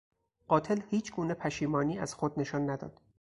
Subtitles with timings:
[0.47, 3.01] قاتل هیچگونه پشیمانی از خود نشان نداد.